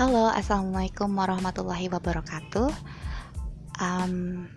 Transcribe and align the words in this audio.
Halo, 0.00 0.32
assalamualaikum 0.32 1.12
warahmatullahi 1.12 1.92
wabarakatuh. 1.92 2.72
Um, 3.84 4.48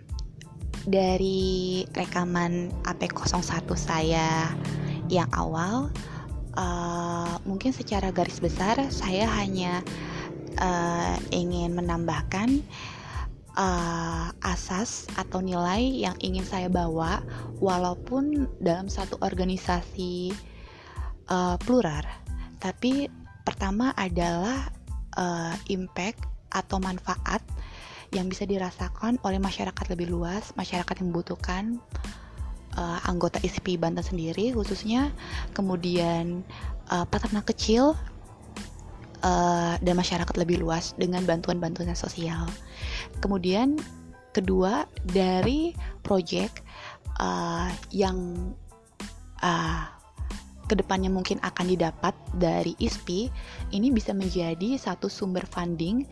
dari 0.88 1.84
rekaman 1.92 2.72
AP01 2.88 3.68
saya 3.76 4.48
yang 5.12 5.28
awal, 5.36 5.92
uh, 6.56 7.36
mungkin 7.44 7.76
secara 7.76 8.08
garis 8.08 8.40
besar 8.40 8.88
saya 8.88 9.28
hanya 9.36 9.84
uh, 10.64 11.20
ingin 11.28 11.76
menambahkan 11.76 12.64
uh, 13.52 14.32
asas 14.48 15.04
atau 15.20 15.44
nilai 15.44 15.84
yang 15.84 16.16
ingin 16.24 16.48
saya 16.48 16.72
bawa, 16.72 17.20
walaupun 17.60 18.48
dalam 18.64 18.88
satu 18.88 19.20
organisasi 19.20 20.32
uh, 21.28 21.60
plural, 21.60 22.08
tapi 22.64 23.12
pertama 23.44 23.92
adalah 23.92 24.72
uh, 25.16 25.54
impact 25.70 26.22
atau 26.54 26.78
manfaat 26.78 27.42
yang 28.14 28.30
bisa 28.30 28.46
dirasakan 28.46 29.18
oleh 29.26 29.42
masyarakat 29.42 29.84
lebih 29.90 30.14
luas, 30.14 30.54
masyarakat 30.54 31.02
yang 31.02 31.10
membutuhkan 31.10 31.82
uh, 32.78 32.98
anggota 33.10 33.42
ISP 33.42 33.74
Banten 33.74 34.06
sendiri 34.06 34.54
khususnya, 34.54 35.10
kemudian 35.50 36.46
uh, 36.94 37.02
peternak 37.10 37.50
kecil 37.50 37.98
uh, 39.26 39.74
dan 39.82 39.94
masyarakat 39.98 40.34
lebih 40.38 40.62
luas 40.62 40.94
dengan 40.94 41.26
bantuan-bantuan 41.26 41.96
sosial. 41.98 42.46
Kemudian 43.18 43.80
kedua 44.30 44.86
dari 45.02 45.74
proyek 46.02 46.62
uh, 47.18 47.70
yang 47.90 48.50
uh, 49.42 49.93
ke 50.64 50.74
depannya 50.78 51.12
mungkin 51.12 51.36
akan 51.44 51.66
didapat 51.68 52.16
dari 52.36 52.72
ISPI 52.80 53.28
ini 53.76 53.92
bisa 53.92 54.16
menjadi 54.16 54.80
satu 54.80 55.12
sumber 55.12 55.44
funding 55.44 56.08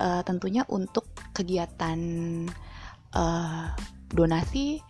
uh, 0.00 0.24
tentunya 0.24 0.64
untuk 0.72 1.08
kegiatan 1.36 2.00
uh, 3.12 3.68
donasi 4.12 4.80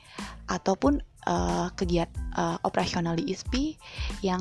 ataupun 0.47 1.03
uh, 1.27 1.69
kegiatan 1.75 2.23
uh, 2.39 2.59
operasional 2.63 3.19
di 3.19 3.35
ISPI 3.35 3.75
yang 4.23 4.41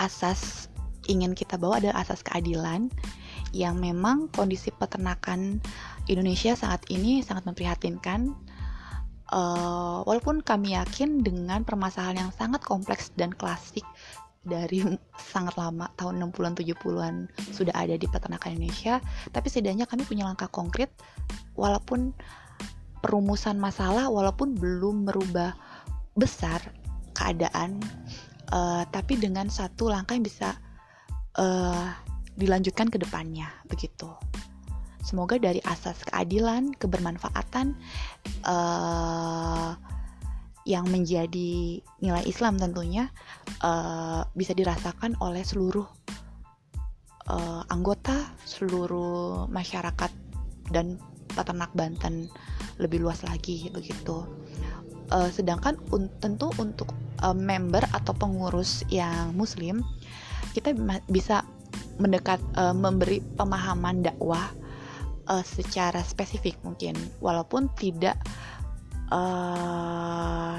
asas 0.00 0.70
ingin 1.06 1.36
kita 1.36 1.60
bawa 1.60 1.78
adalah 1.78 2.02
asas 2.02 2.24
keadilan 2.24 2.90
yang 3.50 3.82
memang 3.82 4.30
kondisi 4.30 4.70
peternakan 4.70 5.58
Indonesia 6.06 6.54
saat 6.54 6.86
ini 6.86 7.22
sangat 7.22 7.46
memprihatinkan 7.50 8.30
uh, 9.32 10.02
walaupun 10.04 10.42
kami 10.42 10.74
yakin 10.76 11.22
dengan 11.22 11.62
permasalahan 11.62 12.28
yang 12.28 12.32
sangat 12.34 12.62
kompleks 12.62 13.14
dan 13.14 13.30
klasik 13.34 13.86
dari 14.44 14.84
sangat 15.32 15.54
lama 15.56 15.88
tahun 15.96 16.30
60-an 16.30 16.54
70-an 16.56 17.14
sudah 17.52 17.74
ada 17.76 17.94
di 17.96 18.06
peternakan 18.08 18.56
Indonesia 18.56 18.98
tapi 19.30 19.46
setidaknya 19.48 19.86
kami 19.86 20.04
punya 20.04 20.26
langkah 20.26 20.48
konkret 20.48 20.90
walaupun 21.54 22.12
perumusan 23.00 23.56
masalah 23.56 24.12
walaupun 24.12 24.56
belum 24.56 25.08
merubah 25.08 25.56
besar 26.16 26.60
keadaan 27.16 27.80
uh, 28.52 28.84
tapi 28.88 29.16
dengan 29.16 29.48
satu 29.48 29.88
langkah 29.88 30.16
yang 30.16 30.26
bisa 30.26 30.56
uh, 31.40 31.92
dilanjutkan 32.36 32.88
ke 32.88 32.96
depannya 32.96 33.48
begitu 33.68 34.08
Semoga 35.00 35.40
dari 35.40 35.64
asas 35.64 36.04
keadilan, 36.04 36.76
kebermanfaatan 36.76 37.72
uh, 38.44 39.72
yang 40.68 40.84
menjadi 40.92 41.80
nilai 42.04 42.24
Islam 42.28 42.60
tentunya 42.60 43.08
uh, 43.64 44.28
bisa 44.36 44.52
dirasakan 44.52 45.16
oleh 45.24 45.40
seluruh 45.40 45.88
uh, 47.32 47.62
anggota, 47.72 48.36
seluruh 48.44 49.48
masyarakat 49.48 50.12
dan 50.68 51.00
peternak 51.32 51.72
Banten 51.72 52.28
lebih 52.76 53.00
luas 53.02 53.24
lagi 53.24 53.72
begitu. 53.72 54.28
Uh, 55.10 55.26
sedangkan 55.32 55.74
un 55.90 56.06
tentu 56.22 56.54
untuk 56.62 56.94
uh, 57.24 57.34
member 57.34 57.82
atau 57.90 58.14
pengurus 58.14 58.86
yang 58.92 59.34
Muslim 59.34 59.82
kita 60.54 60.70
bisa 61.10 61.42
mendekat 61.98 62.38
uh, 62.54 62.70
memberi 62.70 63.18
pemahaman 63.34 64.06
dakwah 64.06 64.50
uh, 65.30 65.44
secara 65.46 66.02
spesifik 66.02 66.58
mungkin 66.66 66.98
walaupun 67.22 67.70
tidak 67.78 68.18
uh, 69.14 70.58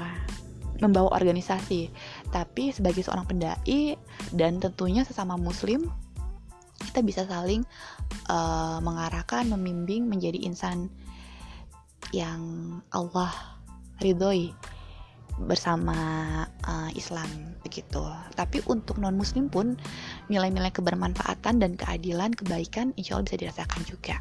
membawa 0.80 1.14
organisasi 1.14 1.92
tapi 2.32 2.72
sebagai 2.74 3.04
seorang 3.06 3.28
pendai 3.28 3.94
dan 4.34 4.58
tentunya 4.58 5.04
sesama 5.04 5.36
muslim 5.36 5.86
kita 6.90 7.04
bisa 7.04 7.22
saling 7.28 7.62
uh, 8.26 8.82
mengarahkan 8.82 9.46
membimbing 9.46 10.10
menjadi 10.10 10.42
insan 10.42 10.90
yang 12.10 12.42
Allah 12.90 13.30
ridhoi 14.02 14.50
bersama 15.46 15.96
uh, 16.66 16.90
Islam 16.92 17.56
begitu. 17.64 18.04
Tapi 18.36 18.60
untuk 18.68 19.00
non 19.00 19.16
Muslim 19.16 19.48
pun 19.48 19.80
nilai-nilai 20.28 20.68
kebermanfaatan 20.74 21.62
dan 21.62 21.72
keadilan, 21.78 22.36
kebaikan, 22.36 22.92
insya 23.00 23.16
Allah 23.16 23.32
bisa 23.32 23.40
dirasakan 23.40 23.82
juga. 23.88 24.20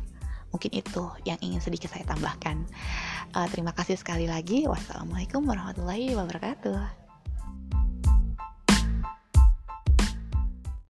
Mungkin 0.51 0.71
itu 0.75 1.03
yang 1.23 1.39
ingin 1.39 1.63
sedikit 1.63 1.89
saya 1.91 2.03
tambahkan. 2.03 2.67
Uh, 3.31 3.47
terima 3.49 3.71
kasih 3.71 3.95
sekali 3.95 4.27
lagi. 4.27 4.67
Wassalamualaikum 4.67 5.47
warahmatullahi 5.47 6.13
wabarakatuh. 6.13 7.00